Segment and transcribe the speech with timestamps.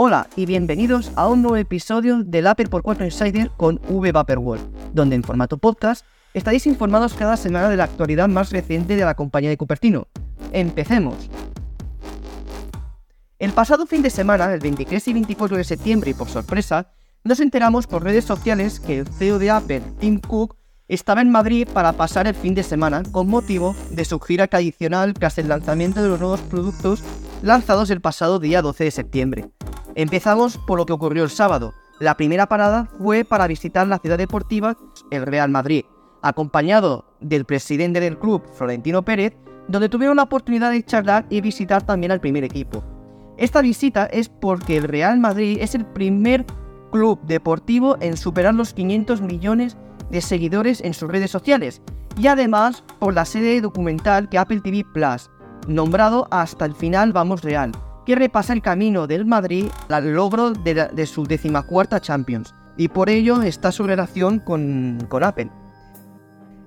[0.00, 4.12] Hola y bienvenidos a un nuevo episodio del Apple por 4 Insider con V
[4.92, 9.16] donde en formato podcast estaréis informados cada semana de la actualidad más reciente de la
[9.16, 10.06] compañía de Cupertino.
[10.52, 11.28] Empecemos.
[13.40, 16.92] El pasado fin de semana, el 23 y 24 de septiembre, y por sorpresa,
[17.24, 20.54] nos enteramos por redes sociales que el CEO de Apple, Tim Cook,
[20.86, 25.14] estaba en Madrid para pasar el fin de semana con motivo de su gira tradicional
[25.14, 27.02] tras el lanzamiento de los nuevos productos
[27.42, 29.50] lanzados el pasado día 12 de septiembre.
[29.98, 31.74] Empezamos por lo que ocurrió el sábado.
[31.98, 34.76] La primera parada fue para visitar la ciudad deportiva,
[35.10, 35.86] el Real Madrid,
[36.22, 41.82] acompañado del presidente del club, Florentino Pérez, donde tuvieron la oportunidad de charlar y visitar
[41.82, 42.84] también al primer equipo.
[43.38, 46.46] Esta visita es porque el Real Madrid es el primer
[46.92, 49.76] club deportivo en superar los 500 millones
[50.12, 51.82] de seguidores en sus redes sociales
[52.16, 55.28] y además por la serie documental que Apple TV Plus,
[55.66, 57.72] nombrado Hasta el final vamos real,
[58.08, 63.42] que repasa el camino del Madrid al logro de, su decimacuarta Champions, y por ello
[63.42, 65.50] está su relación con, Apple.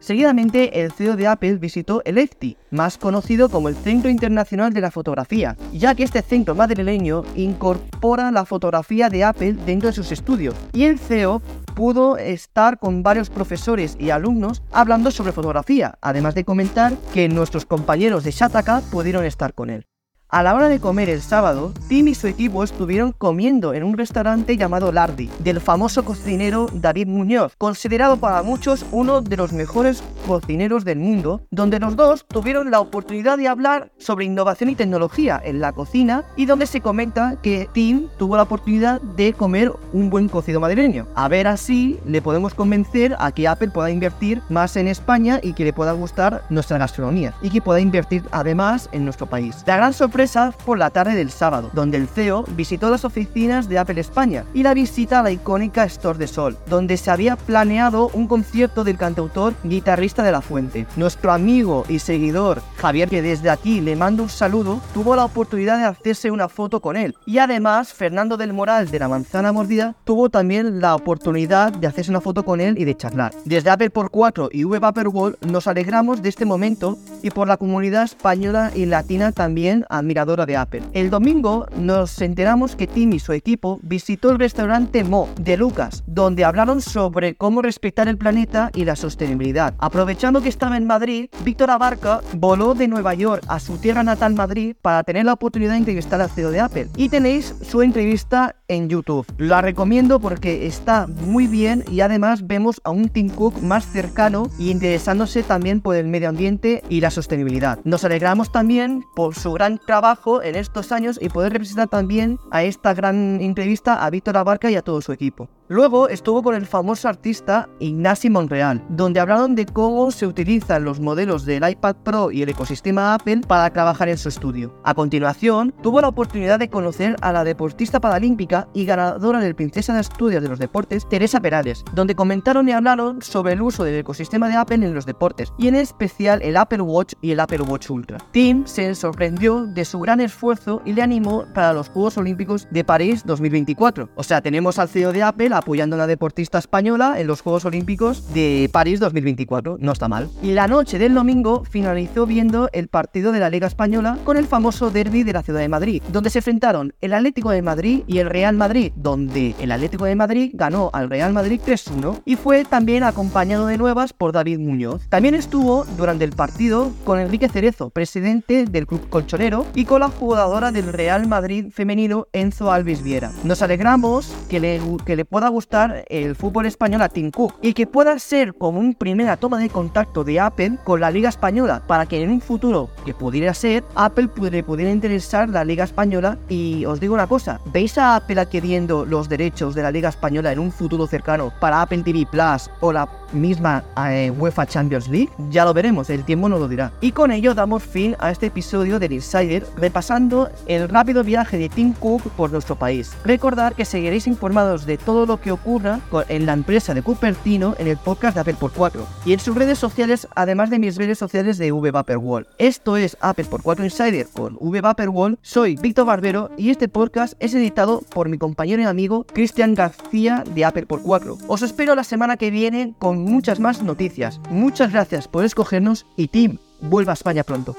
[0.00, 4.82] Seguidamente, el CEO de Apple visitó el EFTI, más conocido como el Centro Internacional de
[4.82, 10.12] la Fotografía, ya que este centro madrileño incorpora la fotografía de Apple dentro de sus
[10.12, 11.40] estudios, y el CEO
[11.74, 17.64] pudo estar con varios profesores y alumnos hablando sobre fotografía, además de comentar que nuestros
[17.64, 19.86] compañeros de Shataka pudieron estar con él.
[20.32, 23.98] A la hora de comer el sábado, Tim y su equipo estuvieron comiendo en un
[23.98, 30.04] restaurante llamado Lardi, del famoso cocinero David Muñoz, considerado para muchos uno de los mejores
[30.28, 35.42] cocineros del mundo, donde los dos tuvieron la oportunidad de hablar sobre innovación y tecnología
[35.44, 40.10] en la cocina y donde se comenta que Tim tuvo la oportunidad de comer un
[40.10, 41.08] buen cocido madrileño.
[41.16, 45.54] A ver así le podemos convencer a que Apple pueda invertir más en España y
[45.54, 49.64] que le pueda gustar nuestra gastronomía y que pueda invertir además en nuestro país.
[49.66, 50.19] La gran sorpresa
[50.66, 54.62] por la tarde del sábado, donde el CEO visitó las oficinas de Apple España y
[54.62, 58.98] la visita a la icónica Store de Sol, donde se había planeado un concierto del
[58.98, 60.86] cantautor guitarrista de La Fuente.
[60.96, 65.78] Nuestro amigo y seguidor Javier, que desde aquí le mando un saludo, tuvo la oportunidad
[65.78, 67.14] de hacerse una foto con él.
[67.24, 72.10] Y además, Fernando del Moral de la Manzana Mordida tuvo también la oportunidad de hacerse
[72.10, 73.32] una foto con él y de charlar.
[73.46, 77.56] Desde Apple por 4 y V World nos alegramos de este momento y por la
[77.56, 80.82] comunidad española y latina también admiradora de Apple.
[80.92, 86.02] El domingo nos enteramos que Tim y su equipo visitó el restaurante Mo de Lucas,
[86.06, 89.74] donde hablaron sobre cómo respetar el planeta y la sostenibilidad.
[89.78, 94.34] Aprovechando que estaba en Madrid, Víctor Abarca voló de Nueva York a su tierra natal
[94.34, 96.88] Madrid para tener la oportunidad de entrevistar al CEO de Apple.
[96.96, 99.26] Y tenéis su entrevista en YouTube.
[99.38, 104.50] La recomiendo porque está muy bien y además vemos a un Tim Cook más cercano
[104.58, 107.78] y interesándose también por el medio ambiente y la sostenibilidad.
[107.84, 109.99] Nos alegramos también por su gran trabajo
[110.42, 114.76] en estos años y poder representar también a esta gran entrevista a Víctor Abarca y
[114.76, 115.48] a todo su equipo.
[115.70, 120.98] Luego estuvo con el famoso artista Ignasi Monreal, donde hablaron de cómo se utilizan los
[120.98, 124.74] modelos del iPad Pro y el ecosistema Apple para trabajar en su estudio.
[124.82, 129.92] A continuación, tuvo la oportunidad de conocer a la deportista paralímpica y ganadora del Princesa
[129.92, 133.94] de Asturias de los Deportes, Teresa Perales, donde comentaron y hablaron sobre el uso del
[133.94, 137.62] ecosistema de Apple en los deportes, y en especial el Apple Watch y el Apple
[137.62, 138.18] Watch Ultra.
[138.32, 142.82] Tim se sorprendió de su gran esfuerzo y le animó para los Juegos Olímpicos de
[142.82, 144.08] París 2024.
[144.16, 147.64] O sea, tenemos al CEO de Apple apoyando a una deportista española en los Juegos
[147.64, 149.78] Olímpicos de París 2024.
[149.80, 150.28] No está mal.
[150.42, 154.46] Y la noche del domingo finalizó viendo el partido de la Liga Española con el
[154.46, 158.18] famoso derby de la ciudad de Madrid, donde se enfrentaron el Atlético de Madrid y
[158.18, 162.64] el Real Madrid, donde el Atlético de Madrid ganó al Real Madrid 3-1 y fue
[162.64, 165.06] también acompañado de nuevas por David Muñoz.
[165.08, 170.08] También estuvo durante el partido con Enrique Cerezo, presidente del club colchonero, y con la
[170.08, 173.32] jugadora del Real Madrid femenino Enzo Alves Viera.
[173.44, 177.74] Nos alegramos que le, que le pueda gustar el fútbol español a Tim Cook y
[177.74, 181.82] que pueda ser como una primera toma de contacto de Apple con la Liga Española
[181.86, 186.38] para que en un futuro que pudiera ser, Apple le pudiera interesar la Liga Española
[186.48, 190.52] y os digo una cosa, ¿veis a Apple adquiriendo los derechos de la Liga Española
[190.52, 195.30] en un futuro cercano para Apple TV Plus o la misma eh, UEFA Champions League?
[195.50, 196.92] Ya lo veremos, el tiempo nos lo dirá.
[197.00, 201.68] Y con ello damos fin a este episodio del Insider repasando el rápido viaje de
[201.68, 203.12] Tim Cook por nuestro país.
[203.24, 207.86] Recordad que seguiréis informados de todo lo que ocurra en la empresa de Cupertino en
[207.86, 211.18] el podcast de Apple por 4 y en sus redes sociales, además de mis redes
[211.18, 212.46] sociales de V Wall.
[212.58, 215.38] Esto es Apple por 4 Insider con V Wall.
[215.42, 220.44] Soy Víctor Barbero y este podcast es editado por mi compañero y amigo Cristian García
[220.54, 221.38] de Apple por 4.
[221.48, 224.40] Os espero la semana que viene con muchas más noticias.
[224.50, 227.76] Muchas gracias por escogernos y Tim, vuelva a España pronto.